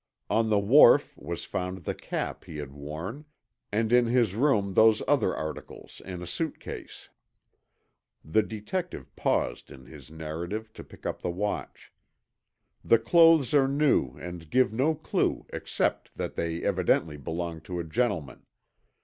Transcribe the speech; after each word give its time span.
On 0.31 0.49
the 0.49 0.57
wharf 0.57 1.15
was 1.15 1.45
found 1.45 1.83
the 1.83 1.93
cap 1.93 2.45
he 2.45 2.57
had 2.57 2.71
worn 2.73 3.25
and 3.71 3.93
in 3.93 4.07
his 4.07 4.33
room 4.33 4.73
those 4.73 5.03
other 5.07 5.35
articles 5.35 6.01
in 6.03 6.23
a 6.23 6.25
suitcase." 6.25 7.09
The 8.25 8.41
detective 8.41 9.15
paused 9.15 9.69
in 9.71 9.85
his 9.85 10.09
narrative 10.09 10.73
to 10.73 10.83
pick 10.83 11.05
up 11.05 11.21
the 11.21 11.29
watch. 11.29 11.93
"The 12.83 12.97
clothes 12.97 13.53
are 13.53 13.67
new 13.67 14.17
and 14.17 14.49
give 14.49 14.73
no 14.73 14.95
clue 14.95 15.45
except 15.53 16.17
that 16.17 16.33
they 16.33 16.63
evidently 16.63 17.17
belonged 17.17 17.63
to 17.65 17.79
a 17.79 17.83
gentleman. 17.83 18.47